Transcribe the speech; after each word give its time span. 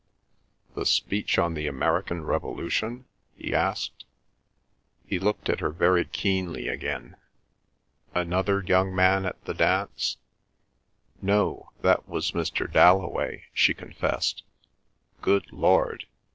"The 0.73 0.87
Speech 0.87 1.37
on 1.37 1.53
the 1.53 1.67
American 1.67 2.23
Revolution?" 2.25 3.05
he 3.35 3.53
asked. 3.53 4.05
He 5.05 5.19
looked 5.19 5.47
at 5.47 5.59
her 5.59 5.69
very 5.69 6.05
keenly 6.05 6.67
again. 6.67 7.17
"Another 8.15 8.63
young 8.65 8.95
man 8.95 9.27
at 9.27 9.39
the 9.45 9.53
dance?" 9.53 10.17
"No. 11.21 11.69
That 11.83 12.09
was 12.09 12.31
Mr. 12.31 12.65
Dalloway," 12.65 13.43
she 13.53 13.75
confessed. 13.75 14.41
"Good 15.21 15.51
Lord!" 15.53 16.07